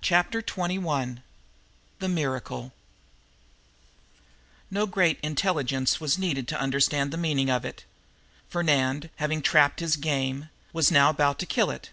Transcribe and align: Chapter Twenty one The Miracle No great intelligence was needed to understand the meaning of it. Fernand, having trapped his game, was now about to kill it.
Chapter 0.00 0.40
Twenty 0.40 0.78
one 0.78 1.24
The 1.98 2.06
Miracle 2.08 2.72
No 4.70 4.86
great 4.86 5.18
intelligence 5.20 6.00
was 6.00 6.16
needed 6.16 6.46
to 6.46 6.60
understand 6.60 7.10
the 7.10 7.16
meaning 7.16 7.50
of 7.50 7.64
it. 7.64 7.84
Fernand, 8.48 9.10
having 9.16 9.42
trapped 9.42 9.80
his 9.80 9.96
game, 9.96 10.48
was 10.72 10.92
now 10.92 11.10
about 11.10 11.40
to 11.40 11.44
kill 11.46 11.72
it. 11.72 11.90